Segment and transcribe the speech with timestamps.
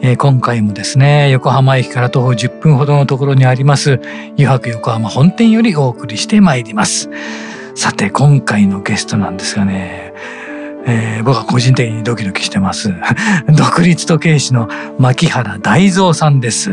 [0.00, 4.00] えー、今回もですね横浜駅から徒歩10分ほどのところにあります
[4.34, 7.10] 油白横浜本店よりお送りしてまいります。
[7.78, 10.12] さて今回のゲストなんですがね、
[10.84, 12.92] えー、僕は個人的にドキドキしてます。
[13.56, 16.72] 独立時計師の牧原大蔵さんです。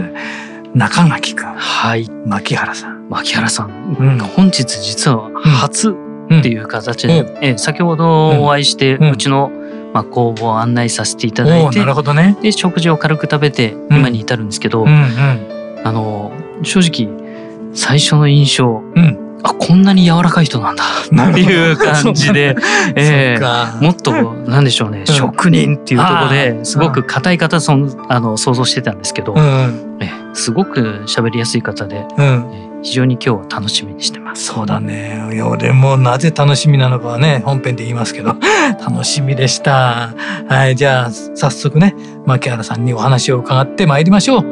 [0.74, 2.10] 中垣くんはい。
[2.26, 3.08] 牧原さん。
[3.08, 9.52] 牧原さん、うん、本日実は初、っていう形で、うん、え先ほどお会いして、うちの
[9.96, 14.93] まあ、工房を案内させていただいてなるほど、ね、で食事を軽く食べて今に至るんですけど、うんうん。
[14.93, 20.84] うん、あの正直最初の印象、うん、あこんなに柔らかい人なんだ
[21.29, 22.57] っていう感じで、
[22.96, 27.77] えー、もっとなんでしょうね、うん、職人っていうところですごく硬い方そ
[28.09, 34.46] あの想像してたんですけど、うん、えすごく喋りやすい方で、うん、え非常に今日は楽しみにしてます。
[34.46, 35.20] そうだね。
[35.44, 38.36] 俺もなぜ楽しみなのかはね、本編で言いますけど、
[38.80, 40.14] 楽しみでした。
[40.48, 41.96] はい、じゃあ早速ね、
[42.27, 44.46] 牧原さんにお話を伺ってまいりましょう。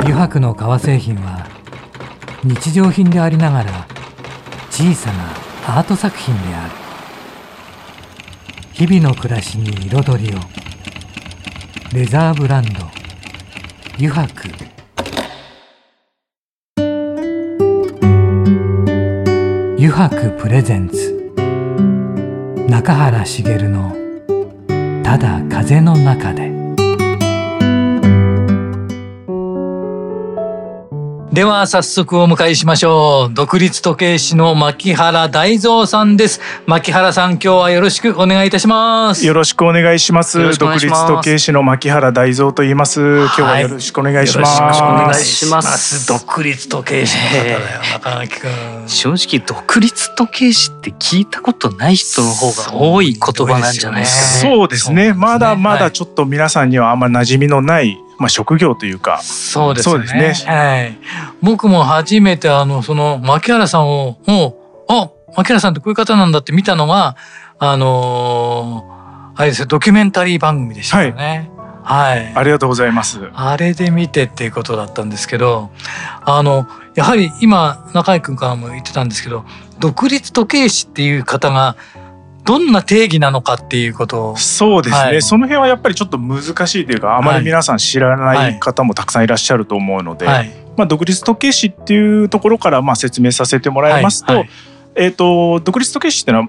[0.00, 1.46] 油白の革製品は
[2.44, 3.86] 日常品でありながら
[4.70, 5.10] 小さ
[5.66, 6.85] なアート作品である。
[8.78, 10.38] 日々の暮らしに彩りを。
[11.94, 12.70] レザーブランド。
[13.94, 14.50] 油白。
[19.78, 21.32] 油白プレゼンツ。
[22.68, 23.96] 中原茂の
[25.02, 26.45] 「ただ風の中で」
[31.36, 33.34] では早速お迎えしましょう。
[33.34, 36.40] 独立時計師の牧原大蔵さんです。
[36.64, 39.26] 牧原さん、今日はよろしくお願いいたします。
[39.26, 40.56] よろしくお願いします。
[40.58, 43.18] 独立時計師の牧原大蔵と言います。
[43.18, 44.62] 今日はよろしくお願いします。
[44.62, 46.08] よろしくお願いします。
[46.08, 47.58] 独立時計師の方だよ、
[47.92, 48.50] 中垣君。
[48.86, 54.54] 正直独立時計師って聞いたことない人の方が多い言葉なんじゃないですかね。
[54.54, 55.12] そうですね。
[55.12, 59.20] まだまだちょっと皆さんにはあんま馴染みのないまあ、職業というか。
[59.22, 60.04] そうですね。
[60.20, 60.98] ね、はい、
[61.42, 67.16] 僕も初めてあのその牧原さんをもうあ牧原さんってこういう方なんだって見たのが
[67.58, 71.50] あのー、あれですよドキュメンタリー番組でしたよね。
[71.82, 73.20] はい、はい、ありがとうございます。
[73.34, 75.70] あれで見てっていうことだったんですけど、
[76.22, 79.44] あのやはり今中井君からも言ってたんですけど、
[79.78, 81.76] 独立時計師っていう方が
[82.46, 84.36] どんな定義なのかっていうことを。
[84.36, 94.50] そうですね、はい、その辺はやっぱりちょっと難しいというかあまり皆さん知らない方もたくさんいらっしゃると思うので、はい、まあ、独立時計師っていうところからまあ説明させてもらいますとはい、
[94.94, 96.48] えーと、独立時計師っていうのは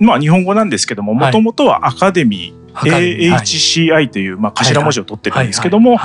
[0.00, 5.98] まあ、日本語なんですけどももともとはアカデミー AHCI という、まあ、頭文字を取ってるんですけども、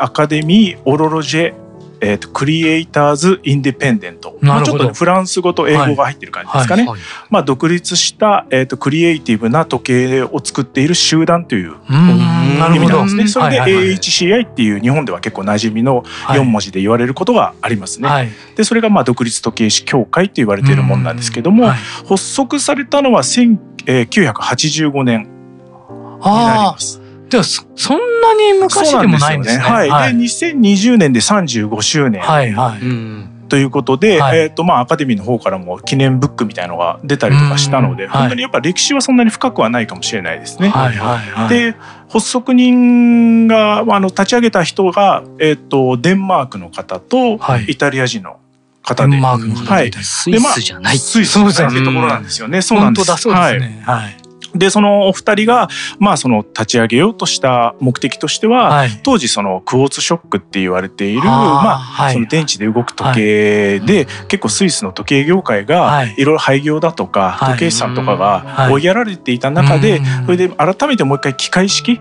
[0.00, 1.63] アカデミー・オロロジェ
[2.04, 13.28] えーと、クリエイターズ・インディペンデント、まあ、ちょっと、ね、フランス語と英語が入ってる感じですかね、はいはいはい、まあ、独立した、えーと、クリエイティブな時計を作っている集団という意味なんですね。
[13.28, 18.08] それで AHCI っていう日本では結構馴染みの4文字で言われることがありますね。
[18.08, 21.70] はい、でそれがまあ独立時計師協会と言われているものなんですけども、
[22.08, 25.26] 発足されたのは1985年に
[26.24, 27.03] なります。
[27.30, 29.62] ではそんなに昔でもないんですね。
[29.62, 32.22] すねはい、はい、で2020年で35周年。
[32.22, 32.80] はいはい。
[32.80, 40.70] うんということで、はい、えっ、ー、とまあアカデミーの方からも記念ブックみたいのが出たりとかしたので、本当にやっぱ歴史はそんなに深くはないかもしれないですね。
[40.70, 41.76] はいはいはい、で
[42.08, 47.38] 発足人があの立ち上げた人がえっ、ー、とデンマークの方と
[47.68, 48.38] イタリア人の
[48.82, 50.98] 方で、デンマークの方はい、スイスじゃない。
[50.98, 52.62] スイスじゃないってところなんですよね。
[52.62, 53.06] そうなんです。
[53.16, 53.82] そうですね。
[53.84, 54.23] はい。
[54.54, 55.68] でそのお二人が
[55.98, 66.24] まあその立ち上げようとした目的としては、はい、当時そのクォーツショックって言われているまあ、その電池で動く時計で、結構スイスの時計業界がい。
[66.24, 72.00] ろいろ廃業だとか、時計師さんとかが追いやられていた中で、それで改めてもう一回機械式、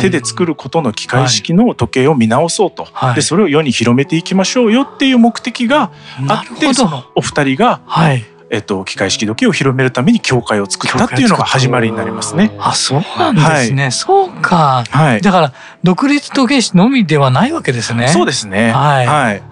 [0.00, 5.90] 手で作ることの機械式の時計を見直そうと、でそれを世に広めていきましょうよっていう目的が
[6.28, 12.54] あってそのお二人が、はいえっと、機械式時計を広めるために協会を作ったっていうのが始まりになりますね。
[12.58, 13.82] あ、そうなんですね。
[13.82, 14.84] はい、そうか。
[14.88, 15.20] はい。
[15.20, 15.52] だから、
[15.82, 18.08] 独立時計師のみではないわけですね。
[18.08, 18.72] そうですね。
[18.72, 19.06] はい。
[19.06, 19.42] はい。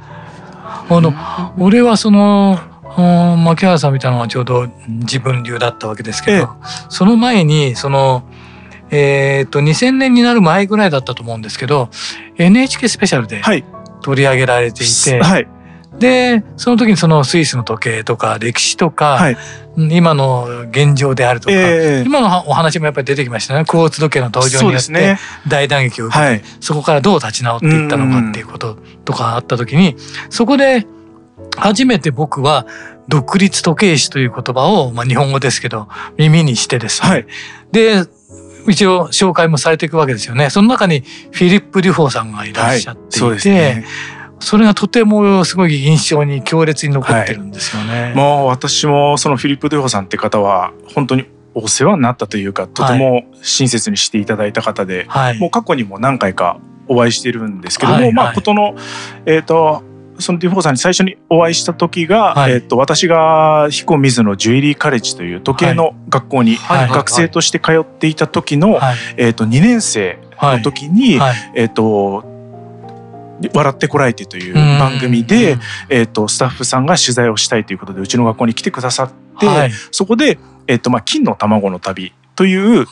[0.88, 1.12] あの、
[1.58, 2.58] 俺はその、
[2.96, 6.48] 牧原さんみたいなのはちょうど自分流だったわけですけど、
[6.88, 8.22] その前にその
[8.90, 11.90] えっ、と2000年になる前ぐらいだったと思うんですけど
[12.36, 13.42] NHK スペシャルで
[14.02, 15.48] 取り上げられていて、はい、
[15.98, 19.36] でその時にそのスイスの時計とか歴史とか、はい、
[19.76, 23.64] 今の現状であるとか、えー、今のお話もやっぱり出てきましたね。
[23.64, 25.16] クォーツ時計の登場によって
[25.48, 29.96] 大打撃を受けて、はい、そこからどう立ち直っていったのかっていうこととかあった時に
[30.28, 30.86] そこで
[31.56, 32.66] 初めて僕は
[33.08, 35.88] 独立時計師という言葉を、まあ、日本語ですけど
[36.18, 37.26] 耳にしてですね、はい、
[37.72, 38.04] で
[38.68, 40.50] 一応紹介もされていくわけですよね。
[40.50, 43.84] その中にフィリップ・デュフォーさんがいらっしゃっていて、はい、そね、
[44.40, 48.02] それがとてもすごい印象に強烈に残ってるんですよね。
[48.02, 58.76] はい、もう私もそのフィリップ・デュフォーさんって方は本当にお世話になったというかとても親切にしていただいた方で、はい、もう過去にも何回かお会いしてるんですけども、はいはい、まあことの
[59.24, 59.82] えっ、ー、と
[60.18, 72.35] そのデュフォーさんに最初にお会いした時が、はい、えっと、私がヒコ・みづのジュエリーカレッジという時計の学校に学生として通っていた時の、はい、えっと、2年生の時に、はい、えっと
[73.54, 82.86] 笑ってこらえてという番組で、えっと、スタッフさんが取材をしたいということでうちの学校に来てくださって、そこで、えっとまあ、金の卵の旅という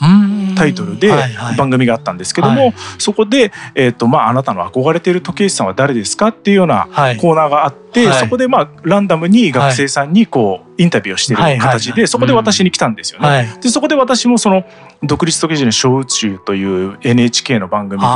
[0.55, 1.13] タイトルで
[1.57, 6.87] 番組があったんですけども、そこで、えーとまあ、あなたの憧れている時計師さんは誰ですかっていうような
[7.21, 13.55] コーナーがあって、そこで、まあ、ランダムに学生さんにこうインタビューをしている形で、そこで私に来たんですよね。
[13.61, 14.65] でそこで私もその
[15.03, 18.07] 独立時計師の小宇宙という NHK の番組で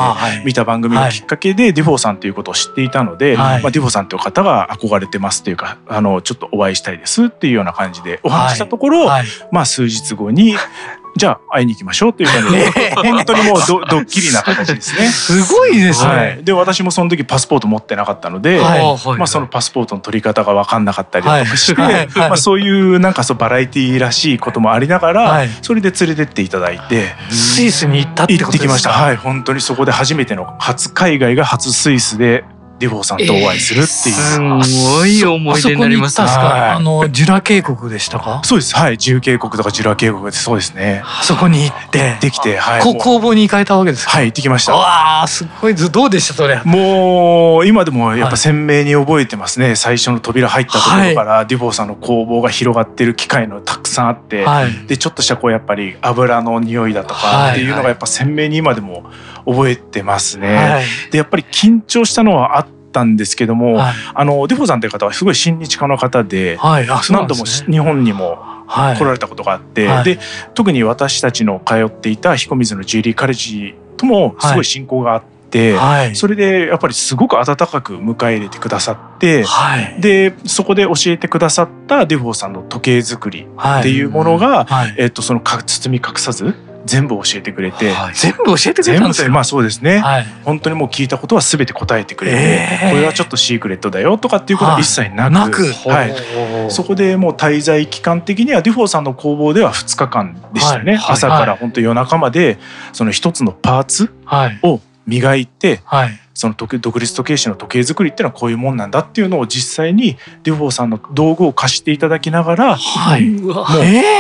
[0.44, 9.08] 見た番組がきっかけでデュフォーさんということを知っていたので、まあ、デュフォーさんという方が憧れてますというかあのちょっとお会いしたいですっていうような感じでお話したところ、
[9.52, 10.56] まあ数日後に
[11.20, 15.08] じゃあ会いに行きましょうっていう感じで、 本当にもうドッドッキリな形ですね。
[15.10, 16.10] すごいですね。
[16.10, 28.58] はい、で私もその時パスポート持ってなかったので、はい、まあそのパスポートの取り方が分かんなかったりとかして、はい、まあそういうなんかそうバラエティーらしいこともありながら、それで連れてっていただいて、スイスに行ったってことですか？
[28.58, 28.92] 行ってきました。
[28.92, 32.44] はい、本当にそこで初めての初海外が初スイスで
[32.80, 36.28] デュフォーさんとお会いするっていう、えー、すごい思い出になりますね。
[36.30, 38.42] あのジュラ渓谷でしたか？
[38.44, 38.76] そうです。
[38.76, 41.02] はい、ジュウ渓谷とかジュラ渓谷でそうですね。
[41.06, 42.82] あそこに行ってできて、はい。
[42.82, 44.74] 工房に行かれたわけですはい、行ってきました。
[44.74, 46.62] わあ、すごいどうでしたそれ？
[46.64, 49.68] もう今でもやっぱ鮮明に覚えてますね。
[49.68, 59.04] はい、最初の扉入ったところから、デュフォーさんの工房が広がってる機械のたくさんあって、はい、でちょっとしたこうやっぱり油の匂いだとかっていうのがやっぱ鮮明に今でも
[59.46, 60.56] 覚えてますね。
[60.56, 66.88] はい、でやっぱり緊張したのはあったんですけども、はい、あのデュフォーさんという方はすごい親日家の方で、はい。
[66.88, 70.20] でね、何度も日本にも来られたことがあって、はい、で
[70.56, 75.30] 特に私たちの通っていたヒコ・みづのジュエリーカレッジともすごい親交があって。
[75.50, 83.48] はい、それでやっぱりすごく温かく迎え入れてくださって、はい、でそこで教えてくださったデュフォーさんの時計作り
[83.80, 86.54] っていうものが、はい、えっと、その包み隠さず
[86.86, 89.30] 全部教えてくれて、はい、全部教えてくれたんですか？
[89.30, 95.66] まあそうですね、はい、本当にもう聞いたことは全て答えてくれて、えー、これはちょっとシークレットだよとかっていうことは一切なく,、なく？
[95.90, 102.58] はい、そこでもう滞在期間的にはデュフォーさんの工房では2日間でしたね、朝から本当夜中まで
[102.94, 104.14] その一つのパーツ
[104.64, 106.72] を磨いて、はいその独
[107.02, 113.66] 立時計師の時計作りっていうのはこういうもんなんだっていうのを実際にデュフォーさんの道具を貸していただきながら、はい、もう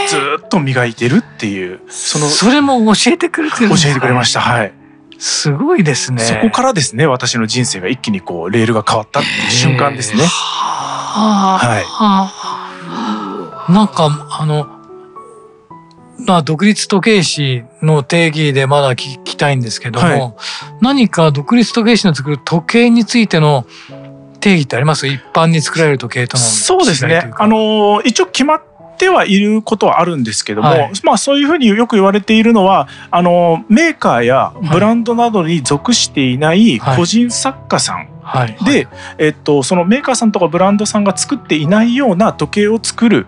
[0.09, 4.41] ずっと磨いてるっていう、そのそれも教えてくれてる教えてくれました。
[4.41, 4.73] はい。
[5.17, 6.21] すごいですね。
[6.21, 10.23] そこからですね私の人生が一気にこうレールが変わったっていう瞬間ですね。
[10.25, 11.79] は
[13.69, 13.71] い。
[13.71, 14.67] なんかあの
[16.25, 20.33] まあ、独立時計師の定義でまだ聞きたいんですけども、はい、
[20.81, 23.65] 何か独立時計師の作る時計についての
[24.39, 25.07] 定義ってあります？
[25.07, 27.31] 一般に作られる時計とのそうですね。
[27.37, 28.63] あの一応決まっ
[28.97, 43.27] てはいることはあるんですけども、はい、まあそういうふうによく言われているのはあのメーカーやブランドなどに属していない個人作家さん、はい、で、えっと、そのメーカーさんとかブランドさんが作っていないような時計を作る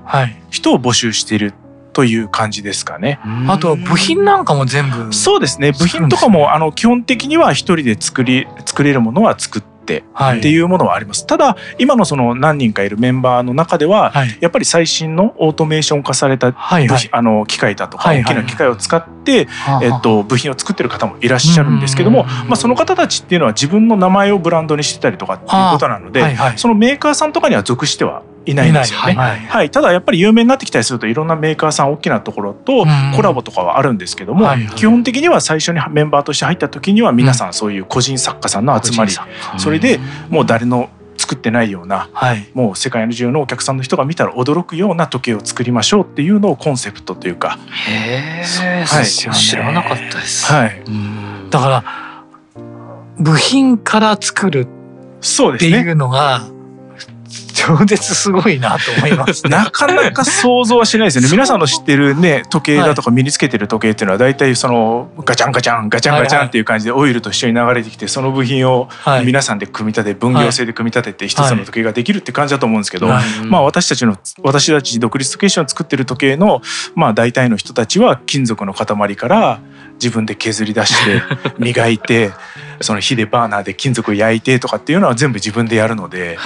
[0.49, 1.53] 人を募集している
[1.93, 3.19] という感じですかね。
[3.47, 5.71] あと部品なんかも全部そうですね。
[5.71, 11.25] 部品とかもあの基本的には一人で作り作れるものは作って、っていうものはあります。
[11.25, 19.47] ただ今のその何人かいるメンバーの中では、はい、やっぱり最新のオートメーション化された、はいはい、あの機械だとか大きな機械を使って、
[19.81, 29.13] えっと部品を作ってる方もいらっしゃるんですけども、まあその方たちっていうのは自分の名前をブランドにしてたりとかっていうことなので、はいはい、そのメーカーさんとかには属してはいないんですよね。
[29.13, 39.11] はい、はい、ただやっぱり有名になってきたりするといろんなメーカーさん大きなところとコラボとかはあるんですけども、はいはい、基本的には最初にメンバーとして入った時には皆さんそういう個人作家さんの集まり、
[39.57, 47.57] それでもう誰の作作ってないような、はい、もう世界中のお客さんの人が見たら驚くような時計を作りましょうっていうのをコンセプトというか。
[47.87, 50.81] へえ、はい、知らなかったです、はい、
[51.49, 51.83] だから
[53.17, 56.41] 部品から作るっていうのが、
[57.61, 61.29] 超絶すごいなと思います、ね、 なかなか想像はしないですよね。
[61.31, 68.89] 皆さんの知ってるね時計だとか身につけてる時計っていうのは大体そのガチャンガチャンガチャンガチャンっていう感じでオイルと一緒に流れてきてその部品を
[69.23, 76.61] 皆さんで組み立て分業制で組み立てて一つの時計ができるって感じだと思うんですけど、まあ私たちの私たち独立時計師を作ってる時計の
[76.95, 79.59] まあ大体の人たちは金属の塊から
[80.01, 81.21] 自分で削り出して
[81.59, 82.31] 磨いて
[82.81, 86.37] その火でバーナーで金属を焼いてとかっていうのは全部自分でやるので。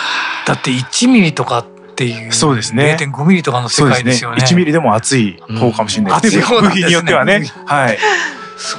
[0.46, 2.98] だって1ミリとかっていうそうですね。
[3.00, 4.38] 0.5ミリとかの世界ですよね。
[4.38, 4.44] ね。
[4.44, 7.98] 1ミリでも厚い方かもしれないですね、部品によってはね、はい、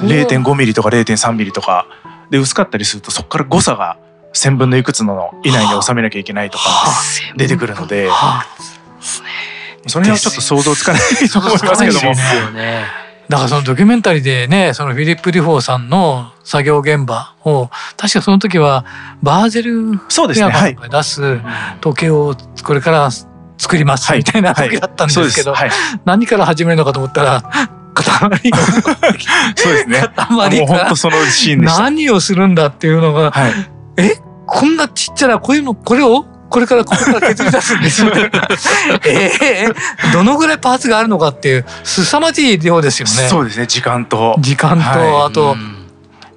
[0.01, 1.87] 0.5ミリとか0.3ミリとか。
[2.29, 3.97] で薄かったりするとそこから誤差が
[4.33, 6.63] 1,000分のいくつの以内に収めなきゃいけないとか
[7.35, 8.09] 出てくるので。
[9.89, 12.13] それはちょっと想像つかないと思いますけども。
[13.29, 18.85] だからそのドキュメンタリーでねそのフィリップ・デュフォーさんの作業現場を確かその時は
[19.21, 21.39] バーゼルそうですね、はい、出す
[21.81, 27.43] 時計をこれから作りますみたいな時だったんですけど、はいはい、何から始めるのかと思ったら
[27.97, 28.51] 塊
[29.55, 30.07] そうですね。
[30.15, 33.51] 塊がそのシーン何をするんだっていうのが、はい、
[33.97, 34.15] え
[34.45, 38.11] こんなちっちゃなこういうのこれをこれからここから削り出すんですよ。
[39.05, 43.27] ええー、どのぐらいパーツがあるのかっていう凄まじい量ですよね。
[43.29, 43.67] そうですね。
[43.67, 45.55] 時間と時間と、はい、あと、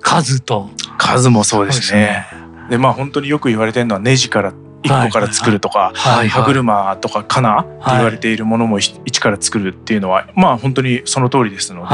[0.00, 2.26] 数と数もそうですね。
[2.68, 4.52] で、ね、まあ本当によく言われてるのはネジから
[4.82, 11.88] 1個から作るとか、歯車とかカナって言われているものも一から作るっていうのはまあ本当にその通りですので、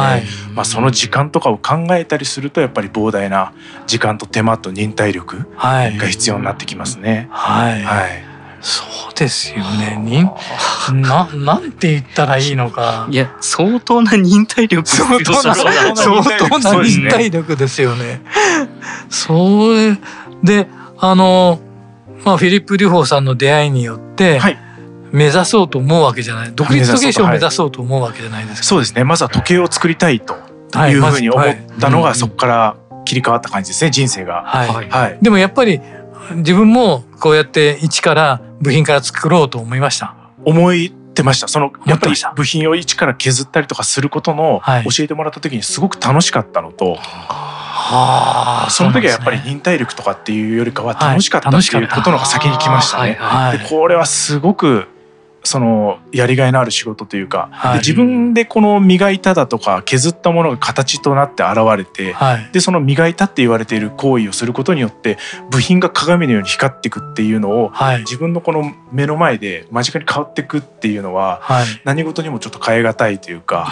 [0.55, 3.53] まあ、その時間とかを考えたりするとやっぱり膨大な
[3.87, 7.29] 時間と手間と忍耐力が必要になってきますね。
[7.31, 8.27] はい、はい。
[8.61, 9.97] そうですよね。
[9.97, 10.25] に
[11.03, 13.07] ななんて言ったらいいのか。
[13.11, 17.57] いや相当な忍耐力相当な相当な忍耐力。
[17.57, 18.23] ですよね。
[19.09, 19.97] それ
[20.43, 20.67] で
[20.99, 21.61] あの
[22.27, 24.59] まあ、フィリップ・デュフォーさんの出会いによって、はい、
[25.13, 26.53] 目指そうと思うわけじゃない。
[26.53, 29.05] 独立時計師を目指そうと思うわけじゃないですか、そうですね。
[29.05, 30.35] まずは時計を作りたいと
[30.89, 34.89] いうふうに思ったのが、そこから切り替わった感じですね人生が、はい。
[34.91, 35.81] はい、でもやっぱり
[36.35, 40.17] 自分もこうやって一から部品から作ろうと思いました。
[40.45, 40.73] 思
[41.17, 41.49] ってました。
[41.49, 53.19] そのやっぱり部品を一から削ったりとかすることの教えてもらった時にすごく楽しかったのと、はあ、その時はやっぱり忍耐力とかっていうよりかは楽しかったっていうことのが先に来ましたね。
[53.59, 54.89] でこれはすごく
[55.47, 65.19] そのやりがいのある仕事というか、はい、自分でこの磨いただとか削ったものが形となって現れて、はい、でその磨いたって言われている行為をすることによって
[65.51, 71.43] 部品が鏡のように光っていくっていうのを、はい、自分のこの目の前で間近に変わっていくっていうのは、
[71.85, 73.67] 何事にもちょっと変え難いというか。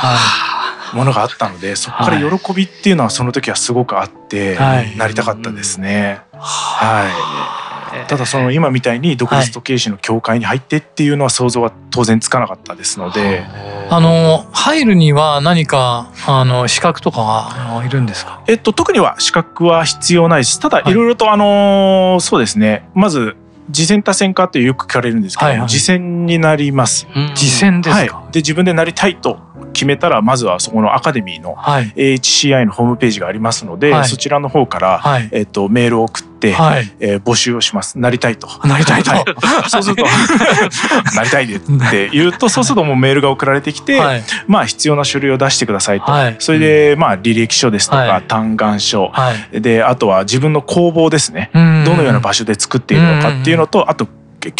[0.92, 4.56] ものがあったのでそこから喜びっていうのはその時はすごくあって、
[4.96, 6.20] なりたかったですね。
[6.32, 7.63] はい
[8.08, 13.44] ただその今みたいに独立時計師の協会に入ってっていうのは想像は当然つかなかったですので、
[13.90, 18.42] あの入るには何かあの資格とかはいるんですか？
[18.46, 20.60] えっと特には資格は必要ないです。
[20.60, 22.88] ただいろいろとあのそうですね。
[22.94, 23.36] まず
[23.72, 27.06] 次戦多戦かってよく聞かれるんですけど、はいはい、次戦になります。
[27.34, 28.16] 次戦ですか？
[28.18, 29.38] はい、で自分でなりたいと
[29.72, 37.98] 決めたらまずはそこのアカデミーの HCI のホームページがありますので、はい、そちらの方から、はい、えっとメールを送って、はい、えー、募集をします。
[37.98, 38.48] なりたいと。
[38.66, 39.10] なりたいと、
[39.68, 40.04] そうすると。
[41.16, 44.00] なりたいでって言うと そうするともうメールが送られてきて、
[44.46, 46.06] まあ必要な書類を出してくださいと、
[46.38, 49.12] それでまあ履歴書ですとか、嘆願書、
[49.52, 51.50] であとは自分の工房ですね。
[51.52, 51.60] ど
[51.94, 54.08] のような場所で作っているのかっていうのとあと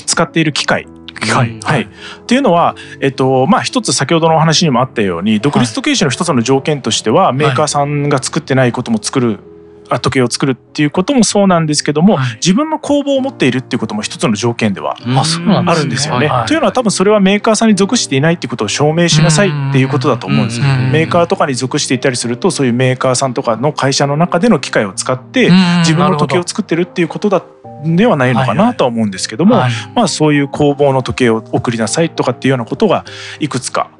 [0.06, 0.86] 使っている機械。
[1.20, 1.86] はい、はい、っ
[2.26, 9.38] ていうのは、えっとまあ、一つ先ほどのお話にもあったように独立時計師の一つの条件としては、メーカーさんが作ってないことも作る
[9.88, 16.30] 時計を作るっていうこともそうなんですけども、はい、自分の工房を持っているっていうことも一つの条件ではあるんですよね。
[16.46, 20.66] というのは多分それはメーカーさんに属していないっていうことを証明しなさいっていうことだと思うんですよ。
[20.92, 25.50] メーカーとかに属していたりするとそういうメーカーさんとかの会社の中での機械を使って
[25.80, 27.42] 自分の時計を作ってるっていうことだ
[27.84, 29.56] ではないのかなとは思うんですけども、
[29.94, 33.04] まあそういう工房の時計を送りなさいとかっていうようなことが
[33.40, 33.90] いくつか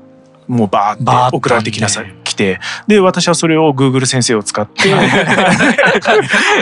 [0.48, 4.94] もうバーって送られてきなさい来てで私はそれを Google 先生を使って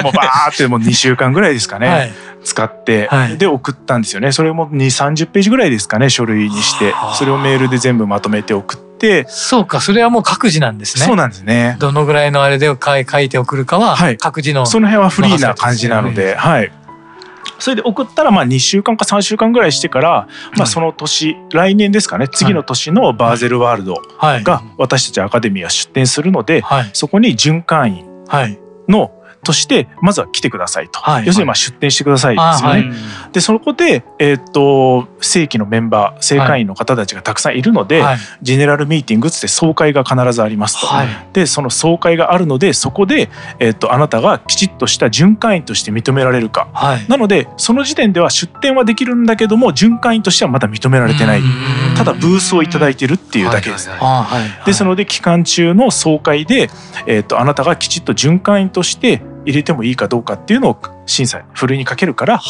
[0.02, 2.12] もうバーってもう2週間ぐらいですかね、はい、
[2.44, 4.32] 使って、はい、で送ったんですよね。
[4.32, 6.92] それも2 3 0ページぐらいですかね書類にして。
[7.14, 9.24] それをメールで全部まとめて送って。
[9.28, 11.04] そうかそれはもう各自なんですね。
[11.04, 11.76] そうなんですね。
[11.80, 16.72] どのぐらいのあれで書いて送るかは各自の、はい、その辺はフリーな感じなのではい
[17.62, 28.06] それで送ったらまあ2週間か3週間ぐらいしてから、まあ、その年、来年ですかね次の年のバーゼルワールドが私たちアカデミーは出展するので、そこに準会員
[28.88, 29.12] の
[29.44, 32.88] としてまずは来てくださいと、はい、要するにまあ出店してくださいですよね。
[32.90, 40.86] はい、でそこで、えー、っと正規のメンバー正会員の方たちがたくさんいるので、はい、ジェネラルミーティングつって総会が必ずありますと。
[41.32, 46.68] でその総会があるのでそこで、えー、っとあなたがきちっとした準会員として認められるか、
[47.08, 51.42] なのでその時点では出店はできるんだけども準会員としてはまだ認められてない。
[51.96, 53.90] ただブースを頂いてるっていうだけです。
[54.66, 56.70] ですので期間中の総会で、
[57.06, 62.40] えー、っとあなたがきちっと準会員として入れてもいいかどうかっていうのを審査ふるいにかけるから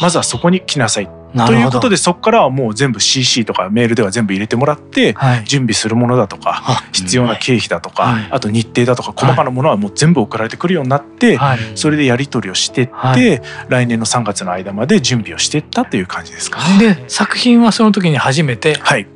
[0.00, 11.38] まずはそこに来なさいということでそこからはもう全部 CC とかメールでは全部入れてもらって、準備するものだとか必要な経費だとか、あと日程だとか細かなものはもう全部送られてくるようになって、
[11.74, 16.94] それでやり取りをしてって、来年の3月の間まで準備をしていったという感じですかね。
[16.94, 19.06] で作品はその時に初めて、はい、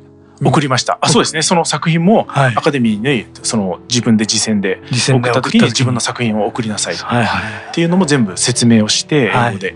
[0.43, 1.41] 送りました、あそうですね。
[1.41, 5.65] その作品もアカデミーにその自分で実践で送った時に。
[5.65, 6.97] 自分の作品を送りなさいっ
[7.73, 9.75] ていうのも全部説明をして英語で。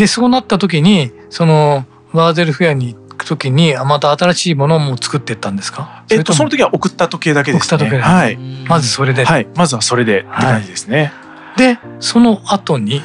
[0.00, 6.04] でそうなった時にそのワーゼルフェアに行く時にまた新しいものも作っていったんですか？
[6.10, 7.98] えっとその時は送った時計だけですね。
[7.98, 11.12] はい、まずそれで、はい、まずはそれでって感じですね。
[11.58, 13.02] でその後に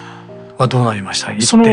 [0.57, 1.41] はどうなりました？
[1.41, 1.65] その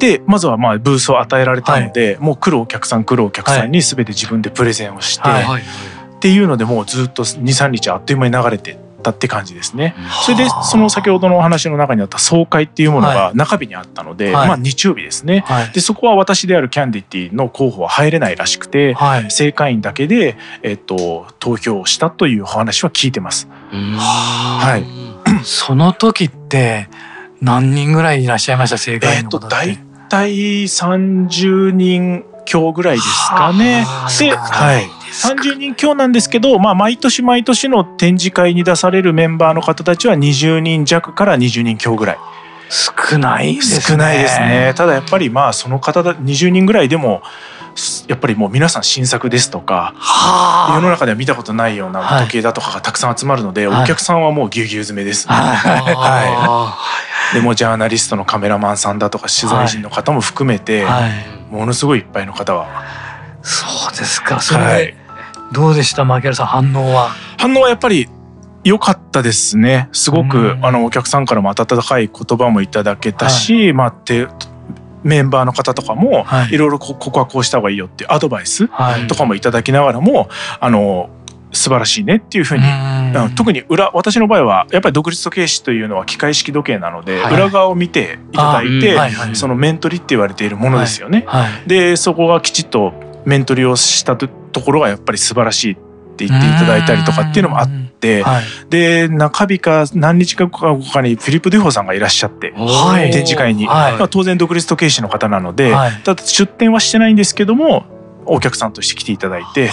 [0.00, 9.94] でまずはまあブースを与えられたので、はい、もう来るお客さん来るお客さんに全て自分でプレゼンをして、はい、っていうのでもうずっと23日あっという間に流れてたって感じですね。
[10.24, 23.48] それでその先ほどのお話の中にあった総会っていうものが中日にあったので、はい、まあ日曜日ですね、はい、でそこは私であるキャンディティの候補は入れないらしくて、はい、正会員だけで、えっと、投票をしたというお話は聞いてます。
[23.70, 24.84] はい、
[25.44, 26.88] その時って
[27.40, 28.78] 何人ぐらいいらっしゃいました？
[28.78, 33.86] 正会員の方って、えっと体30人強ぐらいですかね。
[34.18, 34.99] で、はい。
[35.10, 42.18] 30人強なんですけど、まあ、毎年毎年の展示会に出されるメンバーの方たちは20人弱から20人強ぐらい。
[42.70, 43.80] 少ないですね。
[43.80, 44.72] 少ないですね。
[44.76, 47.22] ただやっぱりまあその方だ20人ぐらいでも
[48.08, 49.94] やっぱりもう皆さん新作ですとか
[50.74, 61.12] 世の中では見たことないような時計だとかがたくさん集まるので、はい、お客さんはもうぎゅうぎゅう詰めです、ね、はい、でもジャーナリストのカメラマンさんだとか取材陣の方も含めて、はい、
[61.52, 62.84] ものすごいいっぱいの方は。
[63.42, 64.40] そうですか。
[64.40, 64.94] それ、はい、
[65.52, 67.10] どうでしたマキャルさん反応は？
[67.38, 68.08] 反応はやっぱり
[68.62, 69.88] 良かったですね。
[69.92, 74.28] すごく、あのお客さんからも温かい言葉もいただけたし、はい、まあて
[75.02, 78.68] メンバーの方とかも、い、ろいろここはこうした方がいいよっていうアドバイス
[79.08, 80.28] とかもいただきながらも、
[80.60, 81.08] あの
[81.52, 82.64] 素晴らしいねっていうふうに
[83.34, 88.96] 特に裏私の場合はやっぱり独立時計師というのは機械式時計なので、はい、裏側を見ていただいて、
[89.34, 91.24] その面取りって言われているものですよね。
[91.26, 91.42] はい。
[91.50, 92.92] はい、でそこがきちっと
[93.24, 94.28] 面取りをしたと
[94.60, 95.76] ころがやっぱり素晴らしいっ
[96.16, 105.72] て言っていただいたりとかっていうのもあって、はい、で中日か何日か後かにフィリップ・デュフォーさんがいらっしゃって、はい、展示会に、はい、まあ、当然独立時計師の方なので、
[106.04, 107.86] ただ出展はしてないんですけども
[108.26, 109.70] お客さんとして来ていただいて、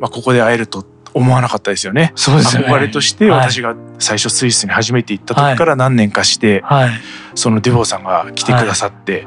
[0.00, 2.12] まあ、ここで会えると思わなかったですよね。
[2.16, 2.64] そうですね。
[2.64, 6.64] 憧れとして私が最初スイスに初めて行った時から何年かして、
[7.36, 9.24] そのデュフォーさんが来てくださって、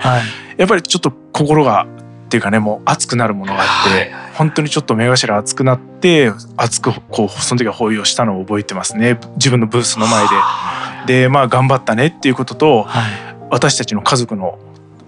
[0.57, 1.87] やっぱりちょっと心が
[2.27, 9.17] っていうかねもう熱くなるものがあって、本当にちょっと目頭熱くなって熱くこうその時は抱擁したのを覚えてますね。
[9.35, 11.23] 自分のブースの前で。
[11.23, 13.11] でまあ頑張ったねっていうことと、はい、
[13.49, 14.59] 私たちの家族の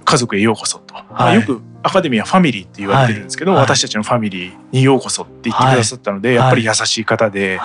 [0.05, 7.60] 家族へようこそと、はい、よくアカデミーはファミリーって言われてるんですけど、はい、私たちのファミリーにようこそって言ってくださったので、やっぱり優しい方で、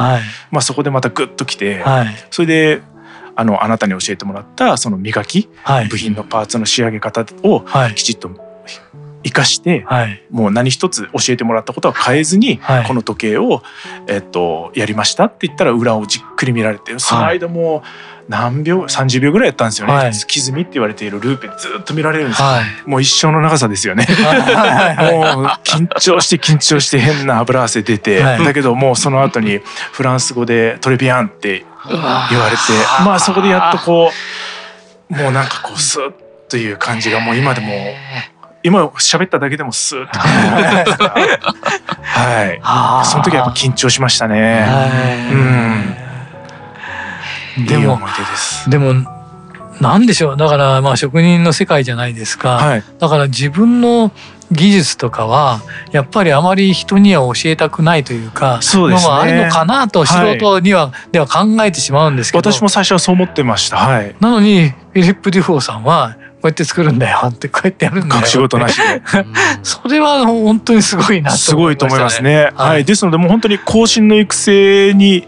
[0.51, 1.85] まあ、そこでまたグッと来て、
[2.31, 2.83] それで
[3.37, 5.49] あのあなたに教えてもらったその磨き、
[5.90, 7.64] 部品のパーツの仕上げ方を
[7.95, 8.29] きちっと
[9.25, 13.63] 生かして、はい、もう何一つ教えてもらったことは変えずに、はい、この時計を、
[14.07, 17.83] えっと、やりましたって言ったら裏をじっくり見られてその間も
[18.29, 29.59] 何秒30秒ぐらいやったんですよね、はい、月積みって言われているルーペずっと見られるんです、はい、もう一生の長さですよねもう緊張して緊張して変な油汗出て、だけどもうその後に
[29.93, 32.63] フランス語で「トレビアン」って言われて
[33.05, 34.11] まあそこでやっとこ
[35.11, 36.13] うもうなんかこうスッ
[36.49, 37.69] という感じがもう今でも
[38.64, 40.18] 今喋っただけでもスーッと。
[42.18, 43.07] はい。
[43.07, 44.66] その時はやっぱ緊張しましたね。
[47.57, 47.66] うん。
[47.66, 48.00] でも
[48.68, 48.94] でも
[49.81, 50.37] なんでしょう。
[50.37, 54.11] だからまあ職人の世界じゃないですか、はい、だから自分の
[54.50, 55.61] 技術とかは
[55.92, 62.53] やっぱりあまり人には教えたくないというかそうです、ね、あるのかなと素人には、はい、では考えてしまうんですけど。
[62.53, 67.18] 私も最初はそう思ってました、はい、なのにフィリップ・デュフォーさんはこうやって作るんだよ。
[67.26, 68.20] ってこうやってやるんだよ。
[68.22, 69.02] 隠し事なしで。
[69.62, 75.26] それは本当にすごいなと、ね、すごいと思いますね、はい、はい、ですのでもう本当に後進の育成に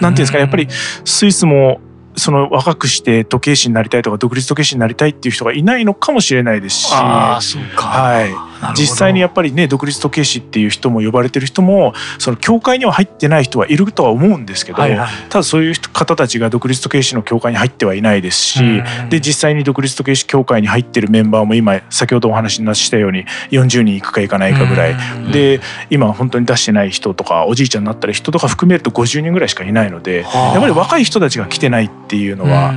[0.00, 0.68] なんていうんですかねやっぱり
[1.04, 1.80] スイスも
[2.16, 7.86] その若くして時計師になりたいとか独立時計師になりたいっていう人がいないのかもしれないですし、あそうか。
[7.86, 8.34] はい、
[8.76, 24.96] 実際にやっぱりね独立時計師っていう人も呼ばれてる人もその教会には入ってない人はいるとは思うんですけど、はいはい、ただそういう方たちが独立時計師の教会に入ってはいないですし、で実際に独立時計師協会に入ってるメンバーも今先ほどお話にしたように40人いくかいかないかぐらい、
[25.32, 32.74] で今本当に出してない人とかおじいちゃんになったり人とか含めると50人ぐらいしかいないのでやっぱり若い人たちが来てないっていうのは。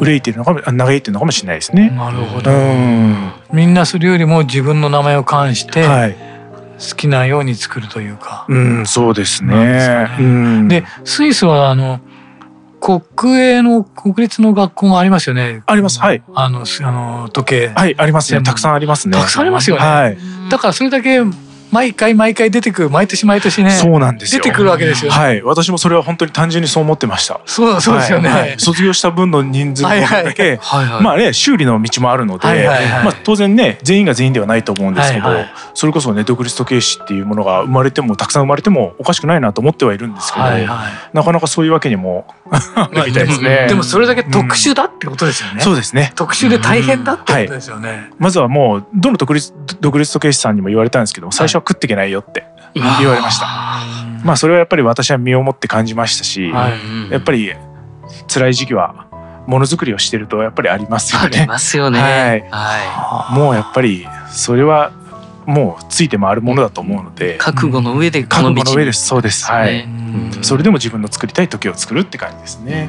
[0.00, 1.90] 憂いてるのかも嘆いてるのかもしれないですね。
[1.90, 2.50] なるほど。
[3.52, 6.16] みんなするよりも自分の名前を冠して、はい、
[6.78, 8.46] 好きなように作るというか。
[8.48, 10.08] うん、そうですね。
[10.68, 12.00] で、スイスはあの
[12.80, 15.62] 国営の国立の学校がありますよね。
[15.66, 16.00] あります。
[16.00, 16.22] はい。
[16.34, 17.68] あのあの時計。
[17.68, 18.42] はいありますね。
[18.42, 19.18] たくさんありますね。
[19.18, 19.82] たくさんありますよね。
[19.82, 20.16] はい。
[20.50, 21.20] だからそれだけ
[21.70, 25.42] 毎回毎回出てくる毎年毎年ねそうなんです出てくるわけですよ、ね、はい。
[25.42, 27.40] 私もそれは本当に単純にそう思ってました。
[27.46, 29.90] そうそうですよね、はいはい、卒業した分の人数だ
[30.34, 42.26] け、はいはい、まあね修理の道もあるので、はいはいはい、まあ、当然ね全員が全員ではないと思うんですけど、はいはい、それこそね独立時計師っていうものが生まれてもたくさん生まれてもおかしくないなと思ってはいるんですけど、はいはい、なかなかそういうわけにも
[42.90, 43.66] みたいですね。
[43.68, 46.12] でもそれだけ特殊だってことですよね、うん、そうですね。
[46.14, 52.44] 特殊で大変だってことですよね、まずはもうどの独立独立時計師さんにも言われたんですけど最初は食っていけないよって、
[52.74, 53.46] 言われました。
[54.24, 57.52] まあそれはやっぱり私は身をもって感じましたし、はい、やっぱり
[58.32, 59.06] 辛い時期は
[59.46, 61.38] ものづくりをしてるとやっぱりありますよね。
[61.38, 62.00] ありますよね。
[62.00, 62.44] はい。
[62.50, 64.92] はい、もうやっぱりそれは
[65.46, 69.06] もうついて回るものだと思うので、覚悟の上で覚悟の上です。
[69.06, 69.46] そうです。
[69.46, 69.88] はい。
[70.42, 72.88] それでも自分の作りたい時を作るって感じですね。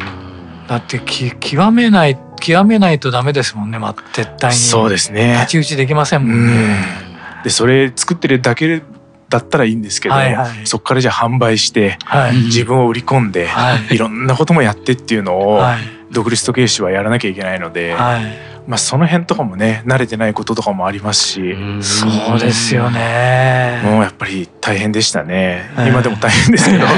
[0.67, 3.79] だってき極めない極めないとダメですもんね。
[3.79, 4.57] まあ絶対に。
[4.57, 5.33] そうですね。
[5.33, 7.10] 太刀打ちできませんもんね。
[7.43, 8.81] でそれ作ってるだけ
[9.29, 15.79] だったらいいんですけど、はいはい、そこからじゃあ販売して、はい、自分を売り込んで、はい、いろんなこともやってっていうのを、はい、
[16.11, 18.25] 独立時計師はやらなきゃいけないので、はい、
[18.67, 23.81] まあ、その辺とかもね慣れてないこととかもありますしそうですよね。
[23.85, 26.85] もうやっぱり大変でしたね、今でも大変ですけど。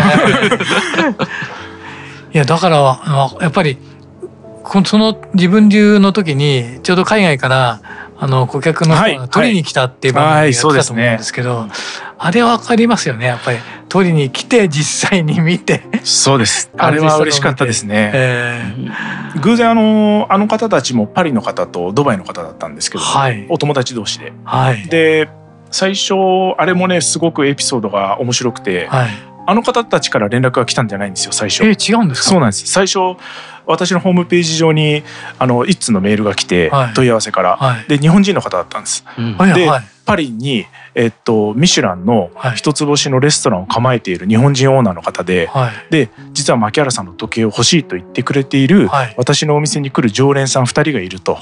[2.34, 2.78] いやだから
[3.42, 3.78] やっぱり
[4.86, 7.82] その自分流の時にちょうど海外から
[8.24, 11.70] あの顧客の人が取りに来たっていう番組がやってたと思うんですけど、はいはい
[12.26, 13.26] あれはわかりますよね。
[13.26, 13.58] やっぱり
[13.90, 15.84] 取りに来て実際に見て。
[16.06, 16.72] そうです。
[16.78, 25.28] あれは嬉しかったですね、えー、偶然あのあの方たちもパリの方とドバイの方だったんですけど、はい、お友達同士で、はい、で
[25.70, 26.14] 最初
[26.58, 29.10] あれもねすごくエピソードが面白くて、はい、
[29.46, 31.64] あの方たちから連絡が来たんじゃないんですよ最初。
[31.64, 32.30] えー、違うんですか？
[32.30, 32.68] そうなんです。
[32.68, 33.00] 最初
[33.66, 35.04] 私のホームページ上に
[35.40, 39.06] あの一通のメールが来て、問い合わせから、はい、で日本人の方だったんです。
[39.18, 51.38] うん、で、はい、パリに、えっと、ミシュランの一つ星のレストランを構えている日本人オーナーの方で、はい、で実は牧原さんの時計を欲しいと言ってくれている、私のお店に来る常連さん2人がいると。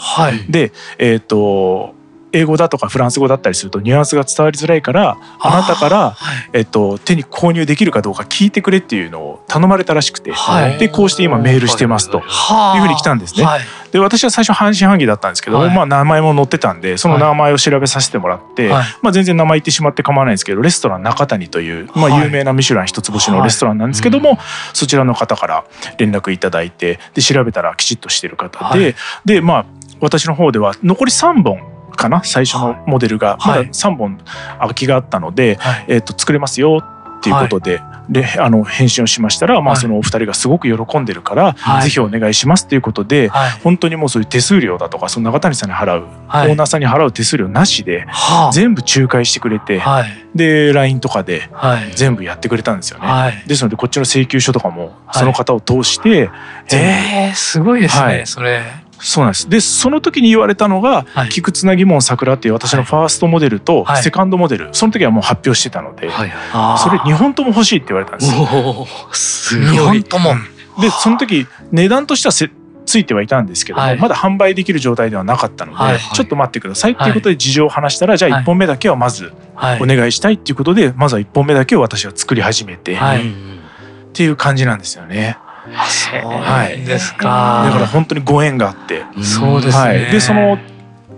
[0.48, 1.96] で、えっと
[2.34, 6.18] 英語だとかフランス語だったりするとニュアンスが伝わりづらいからあなたから、
[6.54, 12.22] えっと、手に購入できるかどうか聞いてくれっていうのを頼まれたらしくて、はい、でこうして今メールしてますとい。
[12.22, 13.46] うふうに来たんですね。
[13.46, 18.70] はい、で私は最初半信半疑だったんですけど、はい、まあ、名前も載ってたんでその名前を調べさせてもらって、
[19.02, 24.38] まあ、全然名前言ってしまって構わないんですけどレストラン中谷という、まあ、有名なミシュラン一つ星のレストランなんですけども、
[24.74, 25.66] そちらの方から
[25.98, 29.66] 連絡いただいてで調べたらきちっとしてる方で、でまあ
[30.00, 31.71] 私の方では残り3本
[32.02, 32.24] かな？
[32.24, 34.20] 最初のモデルが、まだ3本
[34.60, 36.80] 空きがあったので、えー、と作れますよ
[37.22, 43.30] っていうことで、であの返信をしましたら、まあ、そのお二人がすごく喜んでるから、ぜひお願いしますということで、
[43.64, 48.08] 本当にもうそういう手数料だとかその中谷さんに払う、オーナーさんに払う手数料なしで、
[48.54, 49.82] 全部仲介してくれて、
[50.34, 51.50] で LINE とかで
[51.96, 53.44] 全部やってくれたんですよね。
[53.46, 56.32] ですのでこっちの請求書とかもその方を通して、
[56.74, 58.64] えー、すごいですね、それ。
[59.02, 59.50] そうなんです。
[59.50, 68.88] でその時に言われたのが「菊つなぎもん桜」っていう私のファーストモデルとセカンドモデル、その時はもう発表してたので、それ2本とも欲しいって言われたんですよ。
[69.12, 69.78] すごい。
[69.78, 70.36] 2本とも、
[70.80, 72.52] でその時値段としてはせ
[72.86, 79.34] ついてはいたんですけども、はい、まだ販売できる状態ではなかったので、はいちょっと待ってくださいっていうことで事情を話したら、じゃあ1本目だけはまず
[79.80, 82.98] お願いしたいっていうことで、まずは1本目だけを私は作り始めて、っ
[84.14, 85.38] ていう感じなんですよね。
[85.88, 90.58] そうですか、だから本当にご縁があって、そうですね、はい、でその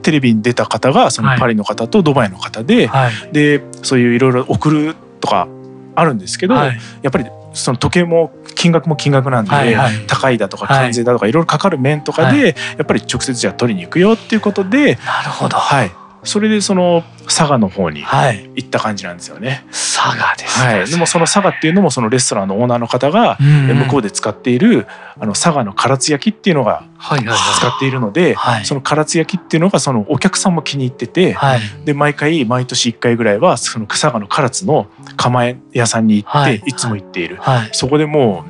[0.04, 5.48] テレビに出た方がそのパリの方とドバイの方で、はい、でそういういろいろ送るとか
[5.96, 15.92] あるんですけど、はい、やっぱりその時計も金額も金額なんで、はいはい、高いだとか関税だとかいろいろかかる面とかで、はい、やっぱり直接じゃあ取りに行くよっていうことでなるほど、はい、
[16.24, 19.50] それでその佐賀の方に行った感じなんですよね。
[19.50, 24.86] はい、佐賀です、はい、でもその佐賀っていうのもそのレストランのオーナーの方が向こうで使っている
[25.20, 36.74] あの佐賀の唐津焼きっていうのが使っているので、その唐津焼きっていうのがそのお客さんも気に入ってて、はい、で毎回毎年1回ぐらいはその佐賀の唐津の釜屋さんに行ってい。
[36.74, 37.40] つも行っている、
[37.72, 38.46] そこでも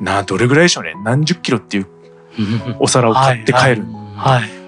[0.00, 0.94] うなどれぐらいでしょうね。
[1.04, 1.86] 何十キロっていう
[2.78, 3.84] お皿を買って帰る。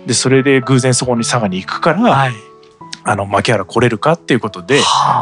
[0.07, 2.31] でそれで偶然そこに佐賀に行くから、
[3.03, 4.77] あの牧原来れるかっていうことで、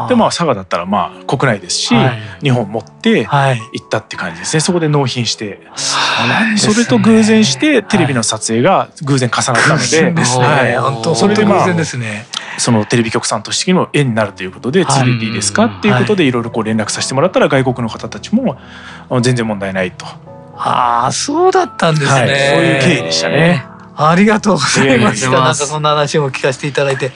[0.09, 4.59] でまあ佐賀だったらまあ国内ですし、はい、日本持って行ったって感じですね。
[4.59, 5.61] そこで納品して、
[6.57, 12.25] それと偶然してテレビの撮影が偶然重なったので、はい、本当それで偶然ですね。
[12.57, 18.57] そのテレビ局さんとしても縁になるということで「連れていいですか?」っていうことでいろいろ連絡させてもらったら外国の方たちも
[19.21, 20.05] 全然問題ないと。
[20.57, 23.65] ああそうだったんですね、はい、そういう経緯でしたね。
[23.95, 25.29] ありがとうございました。
[25.31, 27.11] なんかそんな話も聞かせていただいて。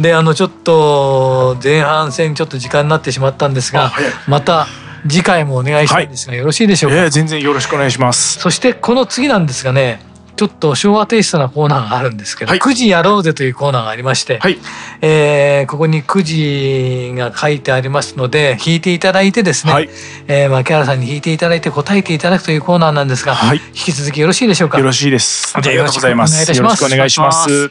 [0.00, 3.92] であのちょっと前半戦ちょっと時間になってしまったんですが、
[4.26, 4.66] また
[5.08, 8.38] 次回もお願いしたいんですが、よろしいでしょうか、えー、全然よろしくお願いします。
[8.38, 10.00] そしてこの次なんですがね
[10.36, 14.56] ちょっと昭和テイストなコーナーがあるんですけど、はい、9時やろうぜというコーナーがありまして、はい、
[15.02, 19.90] えー、ここに9時が書いてありますので弾いていただいてですね、はい、
[20.28, 24.78] えー、牧原さんに弾いていただいて答えていただくというコーナーなんですが、はい、引き続きよろしいでしょうか？
[24.78, 25.52] よろしいです。
[25.54, 26.50] ありがとうございます。
[26.50, 27.70] よろしくお願いします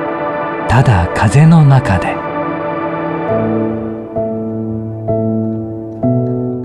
[0.71, 2.15] ただ風の中で。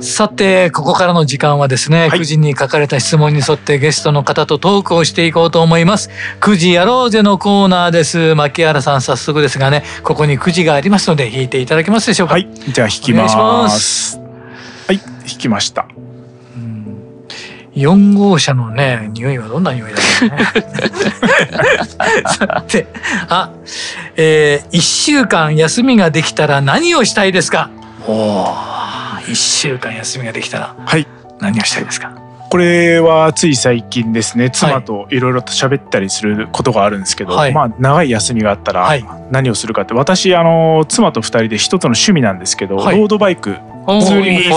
[0.01, 6.11] さてここからの時間はですね、はい、9時に書かれた質問に沿ってゲストの方とトークをしていこうと思います。
[6.41, 8.37] 9時やろうぜのコーナーです。
[8.37, 12.35] 牧原さん早速ですがねここに9時がありますので弾いていただけますでしょうか？
[12.35, 12.49] はい。
[12.55, 14.21] じゃあ弾きます。
[14.87, 14.99] はい。
[14.99, 15.89] 弾きました
[17.77, 20.45] 4号車のね匂いはどんな匂いだろうね。
[22.27, 22.87] さて
[23.29, 23.51] あ、
[24.17, 27.71] えー、1週間休みができたら何をしたいですか？
[28.09, 28.47] お
[29.27, 31.07] 1週間休みができたらはい。
[31.41, 32.13] 何をしたいですか？
[32.49, 34.51] これはつい最近ですね。
[34.51, 38.89] 妻といろいろと喋ったりすることがあるんですけど、はい、まあ長い休みがあったら
[39.31, 44.49] 何をするかって私あの妻と2人で一つの趣味なんですけど、はい、ロードバイクツーリン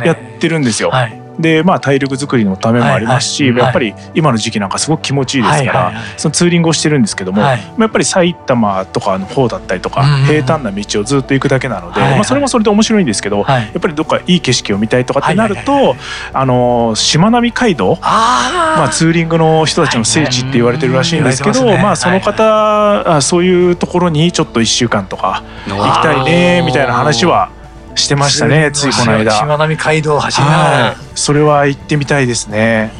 [0.00, 0.90] グやってるんですよ。
[0.90, 3.52] はいでまあ体力作りのためもありますし、はい。
[3.52, 5.94] はい、やっぱり今の時期なんかすごく気持ちいいですから、はいはい。
[5.94, 15.92] はい、そのツーリングをしてるんですけども、はい、やっぱり埼玉とかの方だったりとか、うんうん、平坦な道をずっと行くだけなので、はいはい、まあ、それもそれで面白いんですけど、はい、やっぱりどっかいい景色を見たいとかってなると、はいはい。
[15.92, 15.98] はい、
[16.34, 27.50] あのしまなみ海道まあ、ツーリングの人たちの聖地って言われてるらしいんですけど、ね、まあ、その方、あそういうところにちょっと1週間とか行きたいねみたいな話は
[27.94, 29.30] してましたねついこの間。
[29.32, 32.92] しまなみ海道走りながら、それは行ってみたいですね。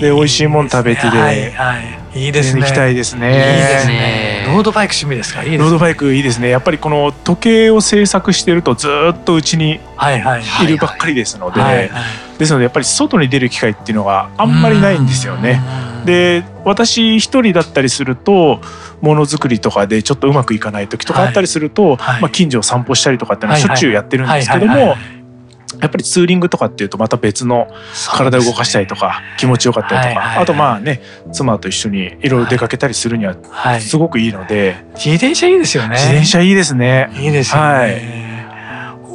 [0.00, 2.60] で美味しいもん食べてで、はいはいいいですね。
[2.60, 3.28] 行きたいですね。
[3.28, 4.44] いいですね。
[4.48, 5.44] ロードバイク趣味ですか？
[5.44, 6.50] いいです、ね、ロードバイクいいですね。
[6.50, 11.90] やっぱりこの時計を制作してるとずっとうちにいるばっかりですので、
[12.38, 15.60] ですのでやっぱり外に出る機会っていうのがあんまりないんですよね。
[16.04, 18.60] で、私一人だったりすると。
[19.02, 24.94] ものづくりとかでちょっとうまくいかない時とかあったりすると、はい、まあ、近所を散歩したりとかっていうのはしょっちゅうやってるんですけども。
[25.80, 27.68] やっぱりツーリングとかっていうとまた別の
[28.10, 31.00] 体を動かしたりとか気持ちよかったりとかあとまあね
[31.32, 33.36] 妻と一緒にいろいろ出かけたりするには
[33.80, 34.76] すごくいいので。
[34.94, 35.96] 自転車いいですよね。
[35.96, 37.10] 自転車いいですね。
[37.14, 38.31] いいですよね、はい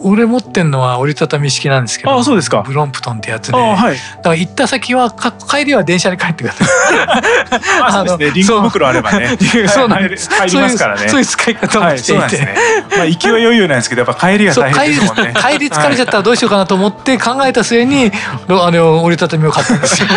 [0.04, 2.62] 俺持ってんのは折りたたみ式なんですけどあそうですか。
[2.62, 6.68] ブロンプトンってやつで、はい、だから行った先は帰りは電車で帰ってください。
[7.84, 8.42] あそうですね。
[8.42, 9.38] リンゴ袋あればね。
[9.68, 10.30] そうなんです。
[10.30, 11.08] 入りますからね。
[11.08, 12.56] そういう使い方をしていて、はいね、
[12.96, 18.12] まあ行きは余裕なんですけどやっぱ帰りが大変ですもんね帰り疲れちゃったらどうしようかなと思って考えた末に
[18.50, 20.08] あの折りたたみを買ったんですよ。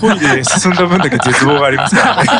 [0.00, 2.30] 恋で進んだ分だけ絶望がありますからね。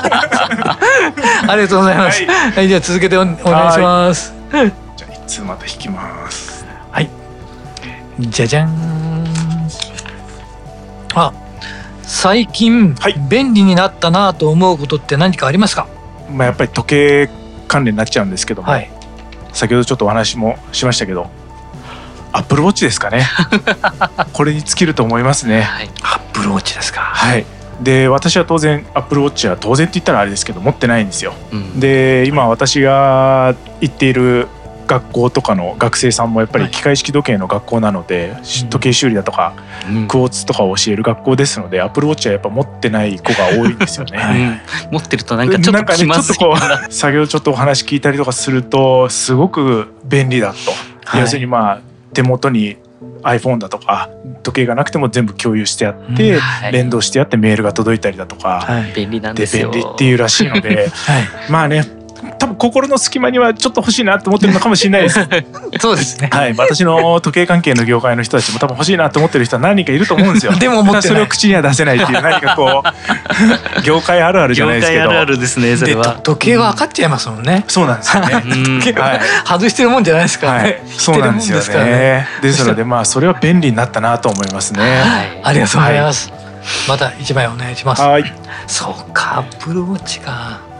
[1.48, 4.34] ありがとうございます、はい、じゃあ続けてお願いします。
[4.96, 6.51] じゃあいつまた引きます
[8.18, 9.26] じゃじゃん。
[11.14, 11.32] あ
[12.02, 15.86] 最近、はい、便利になったなと思うことって何かありますか？
[16.30, 17.30] まあやっぱり時計
[17.68, 18.90] 関連になっちゃうんですけども、はい、
[19.52, 21.30] 先ほどちょっとお話もしましたけど
[22.48, 23.26] プルウォッチですかね。
[24.32, 27.00] これに尽きると思いますね、はい、アップルウォッチですか？
[27.00, 27.44] はい。
[27.82, 34.46] で私は当然アップルウォッチは当然って言ったらあれですけど持ってないんですよ、うん、で今私が行っている
[34.92, 39.54] 学校とかの学生さんもやっぱり機械式時計の学校なので、はい、時計修理だとか、
[39.88, 44.18] うん、クォーツとかを教える学校ですのでアップルウォッチはやっぱ持ってない子が多いんですよね。
[44.18, 50.58] はい、持ってるとなんかちょっと気まずい、ね、ちょっとこう作業ちょっとお話聞いたりとかするとすごく便利だと、
[51.04, 51.80] はい、要するにまあ
[52.12, 52.76] 手元に
[53.22, 54.10] iPhone だとか
[54.42, 56.40] 時計がなくても全部共有してあって、うん。
[56.40, 59.70] はい、連動してあってメールが届いたりだとか、はい、便利なんですよ。
[59.70, 62.01] 便利っていうらしいので、 はい、まあね
[62.42, 65.20] 多分心の隙間にはちょっと欲しいなと思ってるのかもしれないです。
[65.78, 66.28] そうですね。
[66.32, 70.52] はい、私の時計関係の業界の人たちも多分欲しいなと思ってる人は何人かいると思うんですよ。
[70.58, 72.82] でもそれを口には出せないっていう何かこ
[73.78, 75.04] う業界あるあるじゃないですけど。
[75.04, 75.76] 業界あるあるですね。
[75.76, 76.16] それは。
[76.24, 77.64] 時計は分かっちゃいますもんね。
[77.68, 78.42] そうなんですよね。
[78.80, 82.26] 時計は外してるもんじゃないですか、ね、そうなんですよね。
[82.42, 84.82] ですのでまあそれは便利になったなと思いますね。
[85.44, 86.32] ありがとうございます。
[86.88, 88.02] また一枚お願いします。
[88.02, 88.24] はい。
[88.66, 90.71] そうか、アップルウォッチか。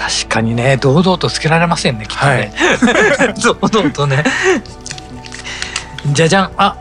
[0.00, 2.52] 確かにね堂々とつけられませんねきっとね、
[3.18, 4.24] はい、 堂々とね。
[6.06, 6.50] じゃじゃん。
[6.56, 6.76] あ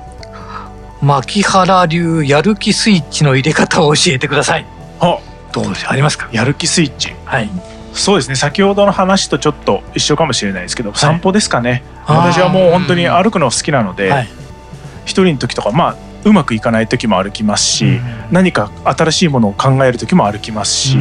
[1.02, 4.66] 牧原流やる気スイッチの入れ方を教えてください。
[5.02, 5.18] あ
[5.52, 6.30] どうありますか？
[6.32, 7.14] やる気スイッチ。
[7.26, 7.50] はい。
[7.94, 11.84] そうですね先ほどの話とちょっと一緒かもしれないですけど、はい、散歩ですかね。
[12.08, 14.30] 私はもう本当に歩くの好きなので、はい、
[15.06, 18.00] 一人の時とかまあうまくいかない時も歩きますし、
[18.32, 20.98] 何か新しいものを考える時も歩きますし、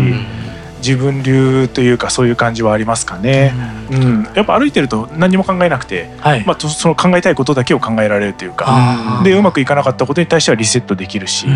[0.79, 3.55] 自分流というかそういう感じはありますかね。
[3.91, 11.47] うん、うん、やっぱ歩いてると何も考えなくて、はい、まあその考えたいことだけを考えられるというか、でうまくいかなかったことに対してはリセットできるし、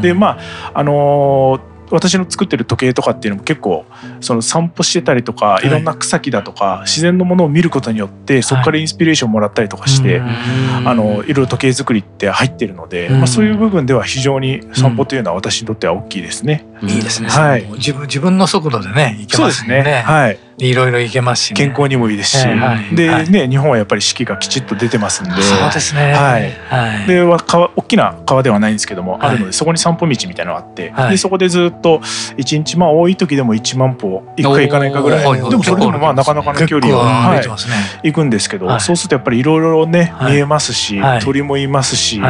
[0.00, 0.38] でま
[0.72, 3.86] ああのー私の作ってる時計とかっていうのも結構
[4.20, 5.68] その散歩してたりとかい。
[5.68, 16.64] ろんな草木だとか自然のものを見ることによってそこからインスピレーションもらったりとかしてあのいろいろ時計作りって入ってるのでまあそういう部分では非常に散歩というのは私にとっては大きいですね。
[16.82, 17.28] いいですね。
[17.28, 17.66] はい。
[17.72, 19.82] 自分自分の速度でね行けますね。
[19.82, 20.02] ね。
[20.02, 20.38] はい。
[20.58, 22.46] いろいろ行けますし、健康にもいいですし、
[22.92, 26.12] でね日本はやっぱり四季がきちっと出てますんで、そうですね。
[26.12, 26.52] はい。
[26.68, 32.00] はい、で川大きな川ではないんですけども、あるのでそこに散歩道みたいなのがあって、でそこでずっと
[32.36, 42.20] 一日まあ多い時でも1万歩一回行かないかぐらい、でもそれでもまあなかなかの距離を、はい、行くんですけど、そうするとやっぱりいろいろね見えますし、鳥もいますし。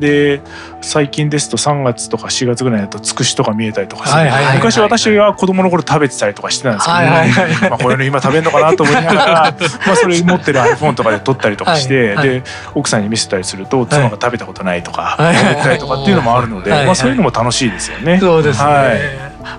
[0.00, 0.40] で
[0.80, 6.86] 最近ですと3月とか4月ぐらいだとつくしとか見えたりとかして、昔私は子供の頃食べてたりとかしてたんです
[7.60, 9.24] けど、まあ、これの今食べるのかなと思いながら
[9.86, 12.42] まあそれ持ってる iPhone とかで撮ったりとかして、で
[12.74, 18.18] 奥さんに見せたりすると妻が食べたことないとか思ったりとかっていうのもあるので、まあ、そういうのも楽しいですよね。
[18.18, 19.00] そうですね、はい、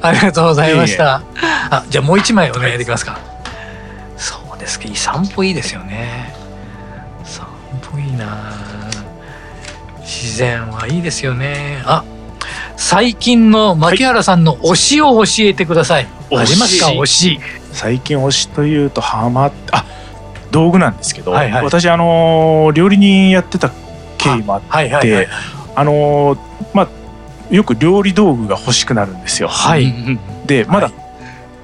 [0.02, 1.22] ありがとうございました。
[1.70, 3.20] あじゃあもう一枚お願いできますか。
[4.18, 6.34] そうですけど散歩いいですよね。
[7.24, 7.48] 散
[7.82, 8.72] 歩いいな。
[10.12, 11.82] 自然はいいですよね。
[11.86, 12.04] あ
[12.76, 16.88] 最近の牧原さんの推しを教えてください、はい、ありますか？
[16.88, 17.40] 推し。
[17.72, 19.86] 最近推しというとハマあ
[20.52, 23.72] 道具なんですけど、はいはい、私あの料理人やってた
[24.18, 24.90] 経緯もあって、はい。
[24.90, 25.28] はいはい、
[25.76, 26.38] あの
[26.74, 26.90] まあ
[27.56, 29.48] よく料理道具が欲しくなるんですよ。
[29.48, 29.94] はい、
[30.46, 30.92] でまだ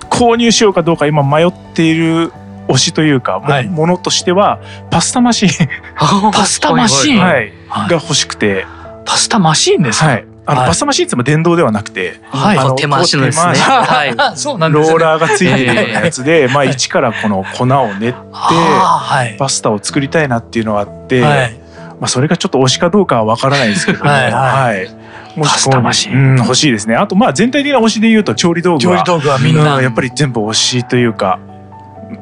[0.09, 2.31] 購入しようかどうか今迷っている
[2.67, 5.49] 推しというか、はい、ものとしてはパスタマシン。
[6.31, 7.53] パスタマシン、はい、
[7.87, 8.65] が欲しくて。
[9.05, 10.25] パスタマシンですはい。
[10.49, 13.53] あの、パスタマシンっても電動ではなくて、はい、あの手回しのですね。
[13.53, 18.17] はい、そうなんです、ローラーがついてるようなやつで、まあ一からこの粉を練って、
[19.37, 24.89] パスタを作りたいなっていうのがあって、まあそれがちょっと推しかどうかはわからないですけども、はい。
[25.37, 26.95] もしパスタマシン、うん、欲しいですね。
[26.95, 31.39] あとまあ全体的な推しで言うと調理道具は、調理道具はみんな、やっぱり全部推しというか、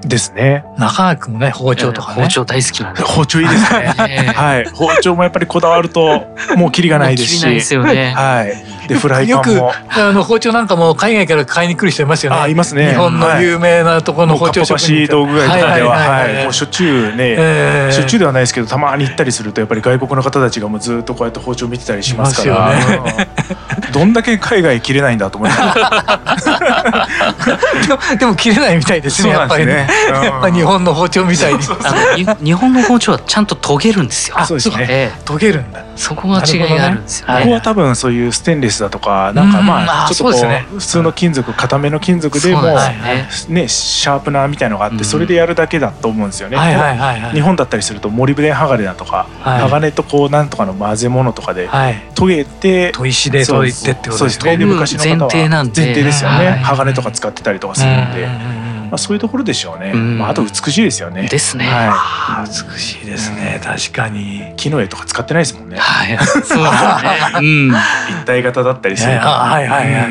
[0.01, 0.63] ですね。
[0.77, 3.01] 中川君もね包丁とか、ね、包丁大好きなんで。
[3.03, 4.31] 包丁いいですね。
[4.35, 4.65] はい。
[4.73, 7.45] 包丁もやっぱりこだわるともうキリがないですし。
[7.47, 8.13] ですよね。
[8.15, 8.74] はい。
[8.87, 9.53] でフライパンも。
[9.53, 12.37] よくあの包丁なんかも海外から買いに来る人いますよね。
[12.37, 12.89] あいますね。
[12.89, 15.07] 日本の有名なところの包丁職人。
[15.07, 22.73] 道具街とかでははいもうしょっちゅうね、しょっちゅうではないですけどたまに行ったりするとやっぱり外国の方たちがもうずっとこうやって包丁見てたりしますから。
[23.91, 26.49] どんだけ海外切れないんだと思います。
[28.17, 29.87] でも切れないみたいですねやっぱりね。
[30.53, 31.59] 日本の包丁みたいに
[32.43, 34.35] 日本の包丁はちゃんと研げるんですよ。
[34.39, 35.11] あそうですね。
[35.25, 35.83] 研げるんだ。
[35.95, 37.41] そこが違いがあるんですよ、ね。
[37.41, 42.61] ここは多分そういうステンレスだとかなんかまあちょっとこう普通の金属固めの金属でも
[43.49, 43.67] ね。
[43.67, 46.57] シャープナーみたいのがあってそれでやるだけだと思うんですよね。
[47.33, 51.69] 日本だったりするとモリブデン鋼だとか鋼とこうなんとかの混ぜ物とかで
[52.15, 54.57] 研げて砥石で研いてってことですね。
[54.57, 55.81] 昔の方は前提なんで。
[55.81, 56.61] 前提ですよね。
[56.63, 58.64] 鋼とか使ってたりとかするんで。
[58.89, 61.27] まあ、そういうところでしょうね、まあ、あと美しいですよね。
[61.27, 64.53] ですね、はい、美しいですね、確かに。
[64.57, 65.77] 木の絵とか使ってないですもんね。
[65.77, 66.17] はい。
[66.25, 66.63] そうですね、
[67.39, 70.09] うん、立体型だったりするはいはいはい、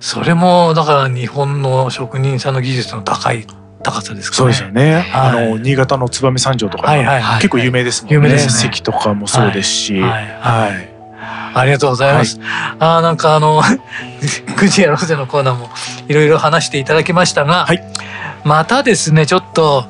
[0.00, 3.46] それもだから日本の職人さんの技術の高い
[3.82, 8.14] 高さですそうですよね、はい、あの新潟の燕三条とか、はいはいはい、結構有名ですもんね。
[8.14, 8.70] 有名ですね。
[8.70, 10.00] 関とかもそうですし。
[10.00, 10.10] はい、
[10.40, 10.94] はい
[11.54, 12.38] ありがとうございます。
[12.40, 13.62] はい、あなんかあの
[14.56, 15.70] くじやろうぜのコーナーも
[16.08, 17.82] いろいろ話していただきましたが、はい、
[18.44, 19.84] またですねちょっと、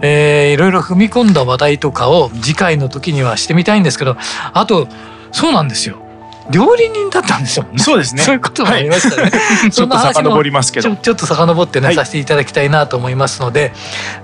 [0.00, 4.16] えー、いろいろ踏み込んだ話題とかを次回の時にはしてみたいんですけど
[4.52, 4.88] あと
[5.32, 6.06] そうなんですよ
[6.50, 8.22] 料理人だったんですよ、ね、そうですね。
[8.22, 9.22] そういうこともありましたね。
[9.22, 10.94] はい、 ちょっと遡りますけど。
[10.94, 13.72] ちょっと遡ってね、はい、させていただきたいなと思いますので、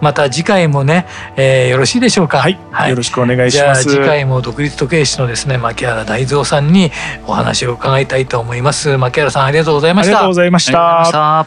[0.00, 1.06] また次回もね、
[1.36, 2.38] えー、よろしいでしょうか？
[2.38, 2.58] はい。
[2.70, 3.84] はい、よろしくお願いします。
[3.84, 6.92] 次回も独立時計師のですね、牧原大蔵さんに
[7.26, 8.96] お話を伺いたいと思います。
[8.96, 10.10] 牧原さんありがとうございました。
[10.10, 11.46] ありがとうございました。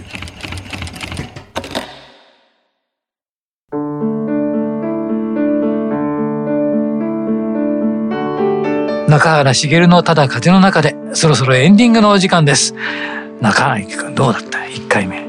[9.11, 12.73] 中原茂のただ風の中でそろそろエンディングのお時間です。
[13.41, 15.17] 中原君どうだった？1回目。
[15.17, 15.19] い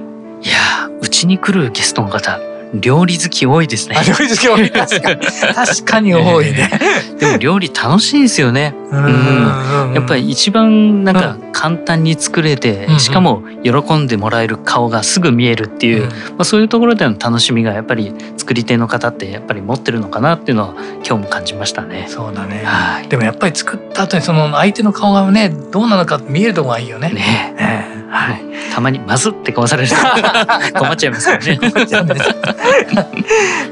[0.46, 2.38] やうちに来るゲストの方
[2.74, 3.96] 料理好き多いですね。
[4.06, 4.70] 料理好き多い。
[4.70, 5.20] 確かに。
[5.54, 6.70] 確かに多いね。
[7.18, 8.74] でも料理楽しいんですよね。
[8.90, 9.92] うん。
[9.94, 16.08] やっぱり一番なんか簡単に作れて、しかも喜んでもらえる顔がすぐ見えるっていう、ま
[16.38, 20.74] あそういうところでの楽しみがやっぱり作り手の方ってやっぱり持ってるのかなっていうのは
[21.06, 22.06] 今日も感じましたね。
[22.08, 22.62] そうだね。
[22.64, 23.08] はい。
[23.08, 27.10] でもやっぱり作った後にその相手の顔がねどうなのか見えるとこがいいよね。
[27.10, 28.01] ね。
[28.12, 28.42] はい。
[28.72, 29.88] たまにまずって顔される
[30.78, 31.58] 困っちゃいますよね。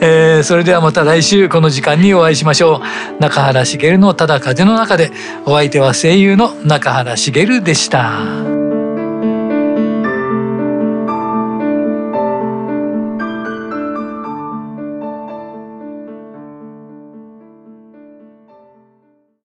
[0.01, 2.81] えー、それではまた来週この時間にお会いしましょ
[3.19, 5.13] う中原茂のただ風の中で
[5.45, 8.60] お相手は声優の中原茂でした。